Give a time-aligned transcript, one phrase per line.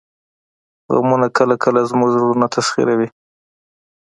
[0.95, 3.09] غمونه کله کله زموږ زړونه تسخیروي